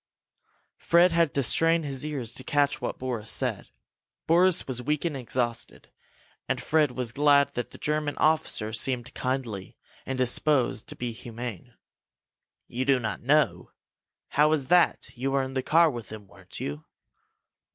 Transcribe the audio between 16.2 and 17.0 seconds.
weren't you?"